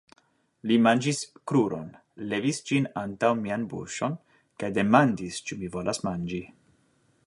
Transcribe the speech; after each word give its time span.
Li 0.69 0.77
manĝis 0.85 1.19
kruron, 1.51 1.91
levis 2.31 2.61
ĝin 2.71 2.89
antaŭ 3.03 3.31
mian 3.45 3.69
buŝon 3.75 4.19
kaj 4.63 4.75
demandis 4.81 5.43
ĉu 5.51 5.63
mi 5.63 5.75
volas 5.79 6.05
manĝi. 6.11 6.47